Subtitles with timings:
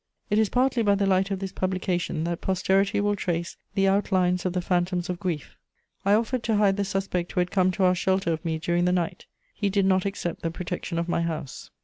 [0.31, 4.47] It is partly by the light of this publication that posterity will trace the outlines
[4.47, 5.55] of the phantoms of grief.
[6.03, 8.85] I offered to hide the suspect who had come to ask shelter of me during
[8.85, 11.69] the night; he did not accept the protection of my house.